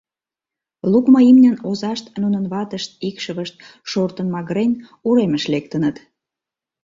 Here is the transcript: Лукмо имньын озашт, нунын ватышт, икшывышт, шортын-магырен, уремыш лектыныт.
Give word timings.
Лукмо 0.91 1.19
имньын 1.31 1.57
озашт, 1.69 2.05
нунын 2.21 2.45
ватышт, 2.53 2.91
икшывышт, 3.07 3.55
шортын-магырен, 3.89 4.71
уремыш 5.07 5.43
лектыныт. 5.53 5.95